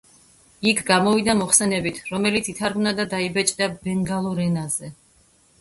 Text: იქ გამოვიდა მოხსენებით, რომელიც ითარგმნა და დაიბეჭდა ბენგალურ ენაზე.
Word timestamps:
იქ 0.69 0.79
გამოვიდა 0.87 1.35
მოხსენებით, 1.41 2.01
რომელიც 2.13 2.49
ითარგმნა 2.55 2.95
და 3.01 3.07
დაიბეჭდა 3.15 3.71
ბენგალურ 3.85 4.43
ენაზე. 4.51 4.95